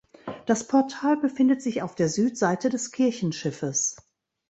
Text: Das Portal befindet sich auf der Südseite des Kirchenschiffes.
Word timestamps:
Das 0.47 0.67
Portal 0.67 1.15
befindet 1.17 1.61
sich 1.61 1.83
auf 1.83 1.93
der 1.93 2.09
Südseite 2.09 2.69
des 2.69 2.89
Kirchenschiffes. 2.91 3.97